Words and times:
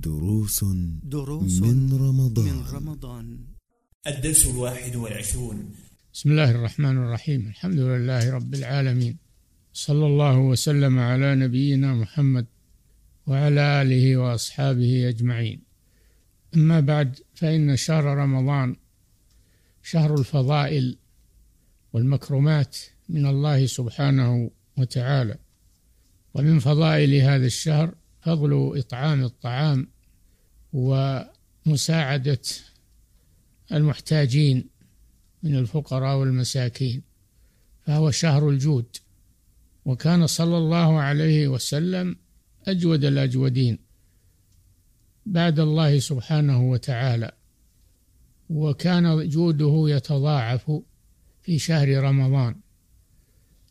دروس 0.00 0.64
دروس 1.02 1.62
من 1.62 1.92
رمضان. 1.92 2.44
من 2.44 2.64
رمضان. 2.72 3.38
الدرس 4.06 4.46
الواحد 4.46 4.96
والعشرون. 4.96 5.74
بسم 6.14 6.30
الله 6.30 6.50
الرحمن 6.50 6.98
الرحيم. 6.98 7.46
الحمد 7.48 7.78
لله 7.78 8.30
رب 8.30 8.54
العالمين. 8.54 9.16
صلى 9.72 10.06
الله 10.06 10.38
وسلم 10.38 10.98
على 10.98 11.34
نبينا 11.34 11.94
محمد 11.94 12.46
وعلى 13.26 13.82
آله 13.82 14.16
وأصحابه 14.16 15.08
أجمعين. 15.08 15.58
أما 16.54 16.80
بعد 16.80 17.18
فإن 17.34 17.76
شهر 17.76 18.04
رمضان 18.04 18.76
شهر 19.82 20.14
الفضائل 20.14 20.98
والمكرمات 21.92 22.76
من 23.08 23.26
الله 23.26 23.66
سبحانه 23.66 24.50
وتعالى. 24.78 25.36
ومن 26.34 26.58
فضائل 26.58 27.14
هذا 27.14 27.46
الشهر 27.46 27.94
فضل 28.24 28.78
إطعام 28.78 29.24
الطعام 29.24 29.88
ومساعدة 30.72 32.40
المحتاجين 33.72 34.68
من 35.42 35.56
الفقراء 35.56 36.16
والمساكين 36.16 37.02
فهو 37.86 38.10
شهر 38.10 38.48
الجود. 38.48 38.96
وكان 39.84 40.26
صلى 40.26 40.58
الله 40.58 41.00
عليه 41.00 41.48
وسلم 41.48 42.16
أجود 42.66 43.04
الأجودين 43.04 43.78
بعد 45.26 45.60
الله 45.60 45.98
سبحانه 45.98 46.70
وتعالى. 46.70 47.32
وكان 48.50 49.28
جوده 49.28 49.84
يتضاعف 49.96 50.72
في 51.42 51.58
شهر 51.58 51.88
رمضان 51.88 52.56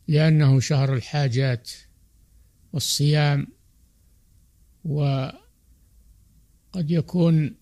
لأنه 0.08 0.60
شهر 0.60 0.94
الحاجات 0.94 1.72
والصيام 2.74 3.48
وقد 4.86 5.42
يكون 6.76 7.56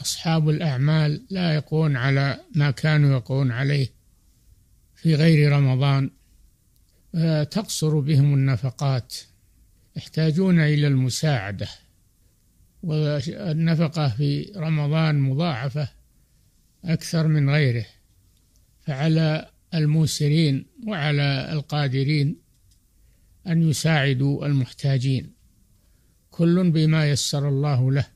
أصحاب 0.00 0.48
الأعمال 0.48 1.26
لا 1.30 1.54
يقون 1.54 1.96
على 1.96 2.40
ما 2.54 2.70
كانوا 2.70 3.16
يقون 3.16 3.50
عليه 3.50 3.88
في 4.94 5.14
غير 5.14 5.52
رمضان 5.52 6.10
تقصر 7.50 8.00
بهم 8.00 8.34
النفقات 8.34 9.14
يحتاجون 9.96 10.60
إلى 10.60 10.86
المساعدة. 10.86 11.68
والنفقة 12.82 14.08
في 14.08 14.52
رمضان 14.56 15.20
مضاعفة 15.20 15.88
أكثر 16.84 17.28
من 17.28 17.50
غيره 17.50 17.86
فعلى 18.80 19.50
الموسرين 19.74 20.66
وعلى 20.86 21.52
القادرين 21.52 22.36
أن 23.46 23.70
يساعدوا 23.70 24.46
المحتاجين. 24.46 25.35
كل 26.36 26.70
بما 26.70 27.10
يسر 27.10 27.48
الله 27.48 27.92
له 27.92 28.06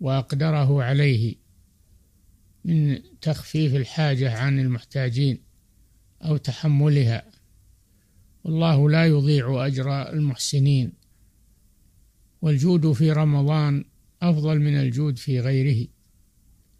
وأقدره 0.00 0.82
عليه 0.82 1.34
من 2.64 2.98
تخفيف 3.20 3.74
الحاجة 3.74 4.38
عن 4.38 4.58
المحتاجين 4.58 5.38
أو 6.22 6.36
تحملها. 6.36 7.24
والله 8.44 8.90
لا 8.90 9.06
يضيع 9.06 9.66
أجر 9.66 10.12
المحسنين. 10.12 10.92
والجود 12.42 12.92
في 12.92 13.12
رمضان 13.12 13.84
أفضل 14.22 14.60
من 14.60 14.80
الجود 14.80 15.18
في 15.18 15.40
غيره 15.40 15.88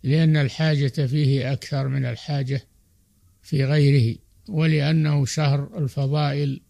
لأن 0.03 0.37
الحاجة 0.37 1.07
فيه 1.07 1.53
أكثر 1.53 1.89
من 1.89 2.05
الحاجة 2.05 2.63
في 3.43 3.65
غيره 3.65 4.19
ولأنه 4.49 5.25
شهر 5.25 5.79
الفضائل 5.79 6.61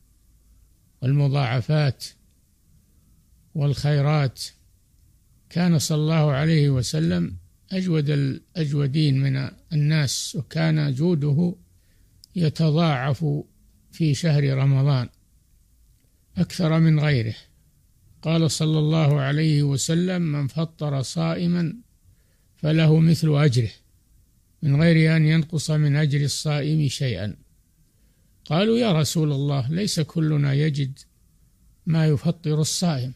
والمضاعفات 1.02 2.04
والخيرات. 3.54 4.42
كان 5.50 5.78
صلى 5.78 5.98
الله 5.98 6.32
عليه 6.32 6.70
وسلم 6.70 7.36
أجود 7.72 8.10
الأجودين 8.10 9.20
من 9.20 9.50
الناس 9.72 10.36
وكان 10.36 10.94
جوده 10.94 11.54
يتضاعف 12.36 13.26
في 13.92 14.14
شهر 14.14 14.54
رمضان 14.54 15.08
أكثر 16.36 16.78
من 16.78 17.00
غيره. 17.00 17.34
قال 18.22 18.50
صلى 18.50 18.78
الله 18.78 19.20
عليه 19.20 19.62
وسلم 19.62 20.22
من 20.22 20.46
فطر 20.46 21.02
صائما 21.02 21.74
فله 22.56 22.98
مثل 22.98 23.28
أجره 23.28 23.70
من 24.62 24.82
غير 24.82 25.16
أن 25.16 25.26
ينقص 25.26 25.70
من 25.70 25.96
أجر 25.96 26.20
الصائم 26.20 26.88
شيئا. 26.88 27.36
قالوا 28.44 28.78
يا 28.78 28.92
رسول 28.92 29.32
الله 29.32 29.72
ليس 29.72 30.00
كلنا 30.00 30.52
يجد 30.52 30.98
ما 31.86 32.06
يفطر 32.06 32.60
الصائم. 32.60 33.12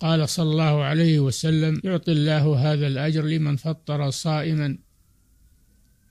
قال 0.00 0.28
صلى 0.28 0.50
الله 0.50 0.82
عليه 0.82 1.20
وسلم 1.20 1.80
يعطي 1.84 2.12
الله 2.12 2.72
هذا 2.72 2.86
الأجر 2.86 3.24
لمن 3.24 3.56
فطر 3.56 4.10
صائما 4.10 4.78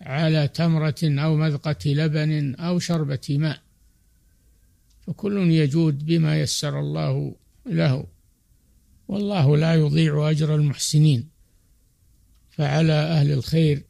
على 0.02 0.48
تمرة 0.48 0.96
أو 1.04 1.36
مذقة 1.36 1.78
لبن 1.86 2.56
أو 2.56 2.80
شربة 2.80 3.28
ماء 3.30 3.62
فكل 5.08 5.52
يجود 5.52 6.06
بما 6.06 6.42
يسر 6.42 6.80
الله 6.80 7.36
له. 7.66 8.08
والله 9.08 9.58
لا 9.58 9.74
يضيع 9.74 10.30
أجر 10.30 10.56
المحسنين 10.56 11.30
فعلى 12.50 12.94
أهل 12.94 13.32
الخير 13.32 13.84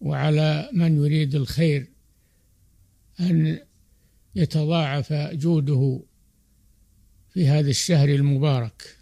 وعلى 0.00 0.70
من 0.72 0.96
يريد 0.96 1.34
الخير 1.34 1.92
أن 3.20 3.58
يتضاعف 4.34 5.12
جوده 5.12 6.02
في 7.28 7.48
هذا 7.48 7.70
الشهر 7.70 8.08
المبارك. 8.08 9.01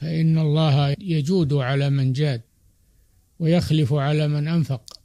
فإن 0.00 0.38
الله 0.38 0.96
يجود 1.00 1.52
على 1.52 1.90
من 1.90 2.12
جاد 2.12 2.42
ويخلف 3.38 3.92
على 3.92 4.28
من 4.28 4.48
أنفق 4.48 5.00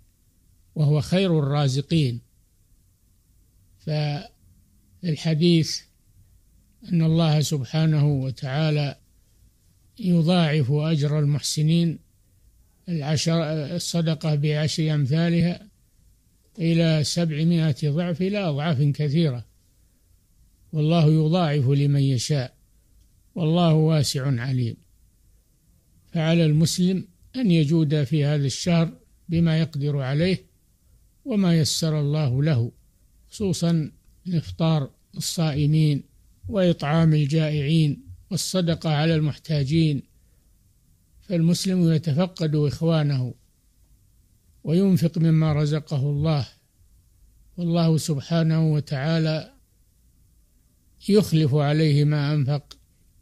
وهو 0.75 1.01
خير 1.01 1.39
الرازقين. 1.39 2.21
فالحديث 5.03 5.81
أن 6.91 7.01
الله 7.01 7.41
سبحانه 7.41 8.05
وتعالى 8.07 8.97
يضاعف 9.99 10.71
أجر 10.71 11.19
المحسنين 11.19 11.99
العشر 12.89 13.43
الصدقة 13.75 14.35
بعشر 14.35 14.93
أمثالها 14.93 15.67
إلى 16.59 17.03
سبعمائة 17.03 17.89
ضعف 17.89 18.21
إلى 18.21 18.37
أضعاف 18.37 18.81
كثيرة. 18.81 19.45
والله 20.73 21.11
يضاعف 21.11 21.69
لمن 21.69 22.01
يشاء 22.01 22.55
والله 23.35 23.73
واسع 23.73 24.41
عليم. 24.41 24.84
فعلى 26.15 26.45
المسلم 26.45 27.07
أن 27.35 27.51
يجود 27.51 28.03
في 28.03 28.25
هذا 28.25 28.45
الشهر 28.45 28.93
بما 29.29 29.59
يقدر 29.59 29.99
عليه 29.99 30.45
وما 31.25 31.59
يسر 31.59 31.99
الله 31.99 32.43
له 32.43 32.71
خصوصا 33.29 33.91
إفطار 34.27 34.91
الصائمين 35.17 36.03
وإطعام 36.47 37.13
الجائعين 37.13 38.03
والصدقة 38.31 38.89
على 38.89 39.15
المحتاجين. 39.15 40.03
فالمسلم 41.21 41.91
يتفقد 41.91 42.55
إخوانه 42.55 43.33
وينفق 44.63 45.17
مما 45.17 45.53
رزقه 45.53 46.09
الله. 46.09 46.47
والله 47.57 47.97
سبحانه 47.97 48.73
وتعالى 48.73 49.53
يخلف 51.09 51.55
عليه 51.55 52.03
ما 52.03 52.33
أنفق 52.33 52.77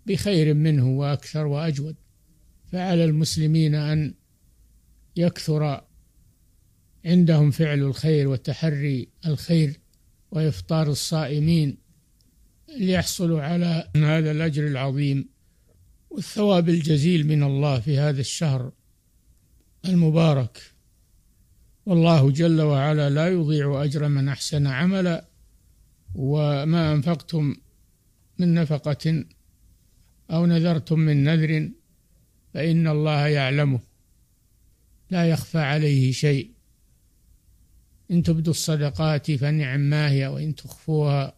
بخير 0.06 0.54
منه 0.54 0.90
وأكثر 0.90 1.46
وأجود. 1.46 1.96
فعلى 2.74 3.06
المسلمين 3.06 3.76
أن 3.76 4.14
يكثر 5.16 5.82
عندهم 7.06 7.52
فعل 7.52 7.80
الخير 7.80 8.28
وتحري 8.28 9.10
الخير 9.26 9.80
وإفطار 10.32 10.88
الصائمين 10.92 11.78
ليحصلوا 12.78 13.42
على 13.42 13.90
هذا 13.96 14.32
الأجر 14.32 14.68
العظيم 14.68 15.30
والثواب 16.10 16.70
الجزيل 16.70 17.28
من 17.28 17.44
الله 17.44 17.80
في 17.80 17.98
هذا 17.98 18.22
الشهر 18.22 18.72
المبارك. 19.86 20.62
والله 21.86 22.32
جل 22.32 22.62
وعلا 22.62 23.10
لا 23.10 23.28
يضيع 23.28 23.84
أجر 23.84 24.08
من 24.08 24.30
أحسن 24.30 24.68
عملا 24.68 25.28
وما 26.16 26.94
أنفقتم 26.94 27.56
من 28.40 28.54
نفقة 28.54 29.26
أو 30.32 30.46
نذرتم 30.46 31.00
من 31.00 31.24
نذر 31.24 31.72
فإن 32.54 32.88
الله 32.88 33.28
يعلمه. 33.28 33.80
لا 35.10 35.30
يخفى 35.30 35.60
عليه 35.60 36.12
شيء. 36.12 36.52
إن 38.12 38.24
تبدوا 38.24 38.54
الصدقات 38.54 39.32
فنعم 39.32 39.80
ما 39.80 40.12
هي 40.12 40.28
وإن 40.28 40.56
تخفوها 40.56 41.36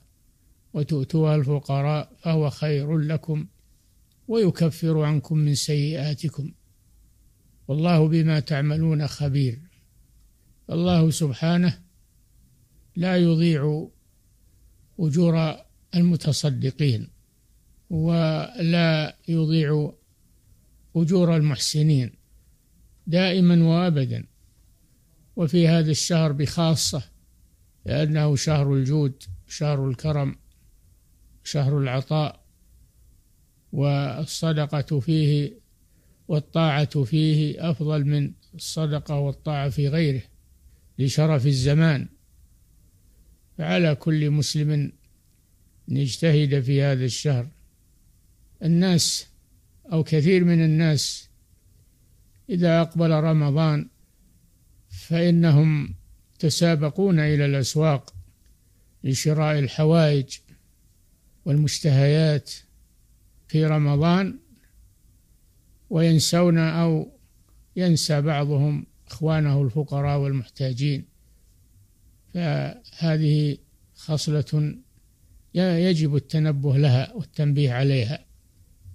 وتؤتوها 0.73 1.35
الفقراء 1.35 2.11
فهو 2.19 2.49
خير 2.49 2.97
لكم 2.97 3.47
ويكفر 4.27 5.01
عنكم 5.01 5.37
من 5.37 5.55
سيئاتكم. 5.55 6.51
والله 7.67 8.07
بما 8.07 8.39
تعملون 8.39 9.07
خبير. 9.07 9.59
الله 10.69 11.11
سبحانه 11.11 11.81
لا 12.95 13.17
يضيع 13.17 13.87
أجور 14.99 15.55
المتصدقين 15.95 17.09
ولا 17.89 19.17
يضيع 19.27 19.93
أجور 20.95 21.35
المحسنين 21.35 22.11
دائما 23.07 23.63
وأبدا. 23.63 24.25
وفي 25.35 25.67
هذا 25.67 25.91
الشهر 25.91 26.31
بخاصة 26.31 27.03
لأنه 27.85 28.35
شهر 28.35 28.73
الجود 28.73 29.23
شهر 29.47 29.89
الكرم 29.89 30.35
شهر 31.43 31.79
العطاء 31.79 32.45
والصدقة 33.71 34.99
فيه 34.99 35.53
والطاعة 36.27 37.03
فيه 37.03 37.69
أفضل 37.71 38.05
من 38.05 38.31
الصدقة 38.55 39.15
والطاعة 39.19 39.69
في 39.69 39.87
غيره 39.87 40.21
لشرف 40.99 41.47
الزمان. 41.47 42.07
فعلى 43.57 43.95
كل 43.95 44.31
مسلم 44.31 44.71
أن 44.71 45.97
يجتهد 45.97 46.59
في 46.59 46.81
هذا 46.81 47.05
الشهر. 47.05 47.47
الناس 48.63 49.27
أو 49.91 50.03
كثير 50.03 50.43
من 50.43 50.63
الناس 50.63 51.29
إذا 52.49 52.81
أقبل 52.81 53.11
رمضان 53.11 53.89
فإنهم 54.89 55.95
يتسابقون 56.35 57.19
إلى 57.19 57.45
الأسواق 57.45 58.15
لشراء 59.03 59.59
الحوائج 59.59 60.37
والمشتهيات 61.45 62.51
في 63.47 63.65
رمضان 63.65 64.39
وينسون 65.89 66.57
أو 66.57 67.11
ينسى 67.75 68.21
بعضهم 68.21 68.85
إخوانه 69.07 69.61
الفقراء 69.61 70.19
والمحتاجين. 70.19 71.05
فهذه 72.33 73.57
خصلة 73.95 74.75
يجب 75.55 76.15
التنبه 76.15 76.77
لها 76.77 77.13
والتنبيه 77.13 77.73
عليها. 77.73 78.25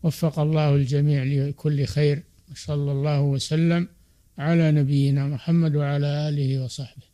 وفق 0.02 0.38
الله 0.38 0.75
الجميع 0.75 1.23
لكل 1.23 1.85
خير 1.85 2.23
وصلى 2.50 2.93
الله 2.93 3.20
وسلم 3.20 3.88
على 4.38 4.73
نبينا 4.73 5.26
محمد 5.26 5.76
وعلى 5.76 6.29
آله 6.29 6.64
وصحبه. 6.64 7.10